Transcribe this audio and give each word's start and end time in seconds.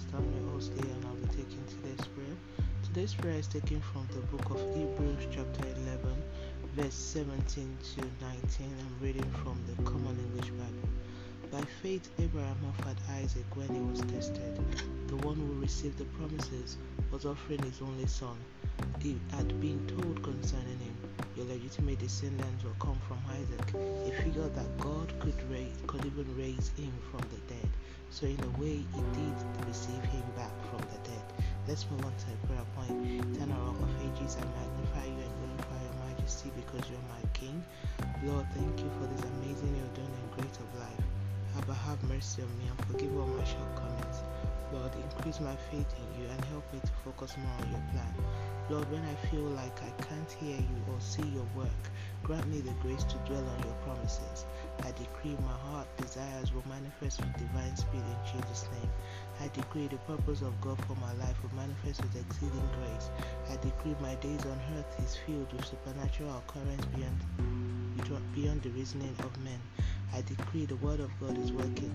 Pastor, 0.00 0.22
here, 0.76 0.94
and 0.94 1.04
I'll 1.04 1.14
be 1.14 1.26
taking 1.28 1.64
today's 1.68 2.06
prayer. 2.08 2.36
Today's 2.84 3.14
prayer 3.14 3.38
is 3.38 3.46
taken 3.46 3.80
from 3.80 4.06
the 4.12 4.20
book 4.34 4.50
of 4.50 4.60
Hebrews, 4.74 5.26
chapter 5.30 5.64
11, 5.84 6.22
verse 6.76 6.94
17 6.94 7.76
to 7.94 8.00
19. 8.24 8.74
I'm 8.78 9.04
reading 9.04 9.30
from 9.42 9.58
the 9.66 9.82
Common 9.82 10.16
English 10.18 10.50
Bible. 10.50 10.88
By 11.50 11.60
faith, 11.82 12.08
Abraham 12.18 12.56
offered 12.68 12.96
Isaac 13.22 13.44
when 13.54 13.68
he 13.68 13.80
was 13.80 14.00
tested. 14.12 14.58
The 15.08 15.16
one 15.16 15.36
who 15.36 15.60
received 15.60 15.98
the 15.98 16.04
promises 16.16 16.78
was 17.10 17.26
offering 17.26 17.62
his 17.62 17.82
only 17.82 18.06
son. 18.06 18.36
He 19.00 19.18
had 19.32 19.60
been 19.60 19.86
told 19.86 20.22
concerning 20.22 20.78
him, 20.78 20.96
Your 21.36 21.46
legitimate 21.46 21.98
descendants 21.98 22.64
will 22.64 22.76
come 22.78 22.98
from 23.06 23.18
Isaac. 23.28 23.74
He 24.04 24.22
figured 24.22 24.54
that 24.54 24.78
God 24.78 25.12
could, 25.20 25.50
raise, 25.50 25.76
could 25.86 26.04
even 26.06 26.26
raise 26.38 26.70
him 26.78 26.92
from 27.10 27.20
the 27.30 27.54
dead. 27.54 27.68
So, 28.12 28.26
in 28.26 28.40
a 28.40 28.60
way, 28.60 28.82
he 28.92 29.02
did 29.14 29.59
receive 29.70 30.02
him 30.10 30.26
back 30.34 30.50
from 30.66 30.82
the 30.90 30.98
dead. 31.06 31.26
Let's 31.68 31.86
move 31.90 32.02
on 32.04 32.10
to 32.10 32.26
a 32.34 32.38
prayer 32.50 32.66
point. 32.74 32.90
Turn 33.38 33.54
rock 33.54 33.78
of 33.78 33.92
ages, 34.02 34.34
I 34.34 34.42
magnify 34.58 35.06
you 35.06 35.22
and 35.22 35.34
glorify 35.38 35.78
your 35.86 35.96
majesty 36.10 36.50
because 36.58 36.90
you're 36.90 37.06
my 37.06 37.22
king. 37.38 37.62
Lord, 38.26 38.46
thank 38.58 38.74
you 38.82 38.90
for 38.98 39.06
this 39.06 39.22
amazing 39.38 39.70
you're 39.78 39.94
doing 39.94 40.10
and 40.10 40.28
great 40.34 40.56
of 40.58 40.70
life. 40.74 41.06
Abba, 41.54 41.74
have 41.86 42.02
mercy 42.10 42.42
on 42.42 42.50
me 42.58 42.66
and 42.66 42.78
forgive 42.86 43.14
all 43.14 43.30
my 43.30 43.46
shortcomings. 43.46 44.18
Lord, 44.74 44.90
increase 44.90 45.38
my 45.38 45.54
faith 45.70 45.90
in 46.02 46.08
you 46.18 46.26
and 46.26 46.44
help 46.50 46.66
me 46.74 46.80
to 46.82 46.94
focus 47.06 47.38
more 47.38 47.54
on 47.62 47.70
your 47.70 47.84
plan. 47.94 48.14
Lord, 48.70 48.90
when 48.90 49.06
I 49.06 49.14
feel 49.30 49.46
like 49.54 49.78
I 49.86 49.90
can't 50.02 50.30
hear 50.42 50.58
you 50.58 50.78
or 50.90 50.98
see 50.98 51.26
your 51.30 51.46
work, 51.54 51.82
grant 52.30 52.46
me 52.46 52.60
the 52.60 52.70
grace 52.80 53.02
to 53.02 53.16
dwell 53.26 53.42
on 53.42 53.58
your 53.64 53.74
promises. 53.82 54.46
I 54.84 54.92
decree 54.92 55.36
my 55.42 55.56
heart 55.66 55.88
desires 55.96 56.54
will 56.54 56.62
manifest 56.68 57.18
with 57.18 57.36
divine 57.36 57.74
speed 57.74 58.04
in 58.06 58.18
Jesus' 58.24 58.68
name. 58.70 58.88
I 59.40 59.48
decree 59.48 59.88
the 59.88 59.96
purpose 60.06 60.40
of 60.40 60.54
God 60.60 60.78
for 60.86 60.94
my 60.94 61.12
life 61.14 61.34
will 61.42 61.56
manifest 61.56 62.02
with 62.02 62.14
exceeding 62.14 62.70
grace. 62.78 63.10
I 63.50 63.56
decree 63.56 63.96
my 64.00 64.14
days 64.14 64.46
on 64.46 64.60
earth 64.78 64.94
is 65.04 65.16
filled 65.26 65.52
with 65.52 65.66
supernatural 65.66 66.38
occurrence 66.46 66.86
beyond 66.94 67.18
beyond 68.32 68.62
the 68.62 68.70
reasoning 68.70 69.16
of 69.24 69.36
men. 69.42 69.60
I 70.14 70.22
decree 70.22 70.66
the 70.66 70.76
word 70.76 71.00
of 71.00 71.10
God 71.20 71.38
is 71.38 71.52
working 71.52 71.92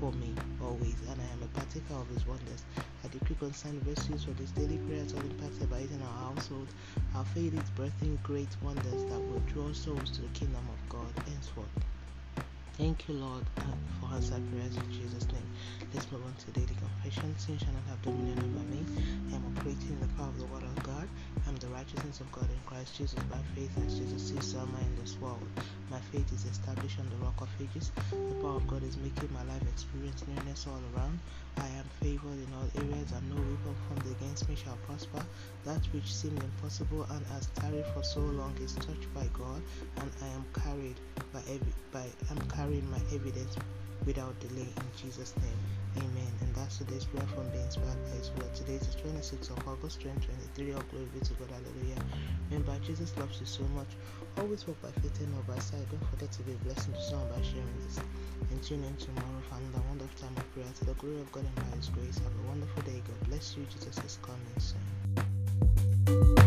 for 0.00 0.12
me 0.12 0.34
always, 0.62 0.96
and 1.10 1.20
I 1.20 1.32
am 1.32 1.42
a 1.42 1.58
partaker 1.58 1.94
of 1.94 2.08
his 2.08 2.26
wonders. 2.26 2.64
I 3.04 3.08
decree 3.08 3.36
concerning 3.38 3.80
verses 3.80 4.24
for 4.24 4.30
this 4.32 4.50
daily 4.50 4.78
prayers 4.78 5.12
all 5.14 5.20
impacted 5.20 5.70
by 5.70 5.78
it 5.78 5.90
in 5.90 6.02
our 6.02 6.32
household. 6.32 6.68
Our 7.14 7.24
faith 7.24 7.54
is 7.54 7.70
birthing 7.70 8.22
great 8.22 8.54
wonders 8.62 9.04
that 9.10 9.20
will 9.20 9.42
draw 9.46 9.72
souls 9.72 10.10
to 10.12 10.22
the 10.22 10.28
kingdom 10.28 10.64
of 10.68 10.88
God 10.88 11.12
henceforth. 11.26 11.68
Thank 12.74 13.08
you, 13.08 13.14
Lord, 13.14 13.44
and 13.56 13.74
for 14.00 14.14
answered 14.14 14.42
prayers 14.50 14.76
in 14.76 14.90
Jesus' 14.92 15.26
name. 15.32 15.47
Let's 15.94 16.12
move 16.12 16.24
on 16.26 16.34
to 16.34 16.50
daily 16.52 16.76
confession. 16.76 17.34
Sin 17.38 17.56
shall 17.56 17.72
not 17.72 17.84
have 17.88 18.02
dominion 18.02 18.38
over 18.38 18.64
me. 18.68 18.84
I 19.32 19.36
am 19.36 19.56
operating 19.56 19.88
in 19.88 20.00
the 20.00 20.08
power 20.14 20.28
of 20.28 20.38
the 20.38 20.44
word 20.44 20.62
of 20.62 20.82
God. 20.82 21.08
I 21.46 21.48
am 21.48 21.56
the 21.56 21.68
righteousness 21.68 22.20
of 22.20 22.30
God 22.30 22.44
in 22.50 22.60
Christ 22.66 22.94
Jesus 22.96 23.18
by 23.24 23.38
faith 23.54 23.72
as 23.86 23.98
Jesus 23.98 24.28
sees 24.28 24.44
some 24.44 24.68
in 24.82 24.96
this 25.00 25.16
world. 25.18 25.48
My 25.90 25.98
faith 26.12 26.30
is 26.32 26.44
established 26.44 27.00
on 27.00 27.08
the 27.08 27.16
rock 27.24 27.40
of 27.40 27.48
ages. 27.58 27.90
The 28.10 28.34
power 28.42 28.56
of 28.56 28.66
God 28.68 28.82
is 28.82 28.98
making 28.98 29.32
my 29.32 29.42
life 29.44 29.62
experience 29.62 30.22
nearness 30.28 30.66
all 30.66 30.82
around. 30.94 31.18
I 31.56 31.68
am 31.80 31.88
favored 32.02 32.36
in 32.36 32.52
all 32.52 32.68
areas, 32.76 33.12
and 33.12 33.24
no 33.30 33.36
weapon 33.36 33.74
formed 33.88 34.16
against 34.16 34.46
me 34.46 34.56
shall 34.56 34.76
prosper. 34.84 35.24
That 35.64 35.80
which 35.94 36.14
seemed 36.14 36.42
impossible 36.42 37.06
and 37.10 37.24
has 37.28 37.46
tarried 37.54 37.86
for 37.94 38.04
so 38.04 38.20
long 38.20 38.54
is 38.60 38.74
touched 38.74 39.12
by 39.14 39.26
God, 39.32 39.62
and 39.96 40.10
I 40.20 40.28
am 40.36 40.44
carried 40.52 41.00
by 41.32 41.40
every 41.48 41.72
by 41.92 42.04
I'm 42.30 42.40
carrying 42.50 42.90
my 42.90 43.00
evidence 43.10 43.56
without 44.04 44.38
delay 44.40 44.68
in 44.68 44.86
Jesus' 45.00 45.34
name. 45.40 45.67
Amen. 45.96 46.32
And 46.40 46.54
that's 46.54 46.78
today's 46.78 47.04
prayer 47.04 47.26
from 47.34 47.48
being 47.50 47.64
inspired 47.64 47.96
by 48.04 48.10
His 48.16 48.30
word. 48.30 48.54
Today 48.54 48.74
is 48.74 48.86
the 48.88 49.00
26th 49.02 49.50
of 49.56 49.68
August 49.68 50.00
2023. 50.00 50.74
All 50.74 50.82
glory 50.90 51.06
be 51.14 51.20
to 51.20 51.32
God. 51.34 51.48
Hallelujah. 51.50 52.02
Remember, 52.50 52.78
Jesus 52.84 53.16
loves 53.16 53.40
you 53.40 53.46
so 53.46 53.62
much. 53.74 53.88
Always 54.38 54.66
walk 54.66 54.80
by 54.82 54.90
faith 55.00 55.20
and 55.20 55.32
not 55.34 55.46
by 55.46 55.58
sight. 55.58 55.88
Don't 55.90 56.04
forget 56.10 56.30
to 56.32 56.42
be 56.42 56.52
a 56.52 56.60
blessing 56.66 56.92
to 56.92 57.02
someone 57.02 57.28
by 57.30 57.42
sharing 57.42 57.78
this. 57.84 57.98
And 58.50 58.62
tune 58.62 58.84
in 58.84 58.96
tomorrow 58.96 59.40
for 59.48 59.56
another 59.56 59.82
wonderful 59.88 60.18
time 60.20 60.36
of 60.36 60.46
prayer. 60.52 60.70
To 60.78 60.84
the 60.84 60.94
glory 60.94 61.20
of 61.20 61.32
God 61.32 61.44
and 61.44 61.56
by 61.56 61.76
His 61.76 61.88
grace. 61.88 62.18
Have 62.18 62.32
a 62.32 62.48
wonderful 62.48 62.82
day. 62.82 63.02
God 63.06 63.28
bless 63.28 63.56
you. 63.56 63.64
Jesus 63.70 63.98
is 64.04 64.18
coming 64.22 64.58
soon. 64.60 66.37